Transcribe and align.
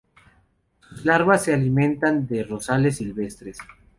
Sus 0.89 1.05
larvas 1.05 1.43
se 1.43 1.53
alimentan 1.53 2.25
de 2.25 2.43
rosales 2.43 2.97
silvestres. 2.97 3.59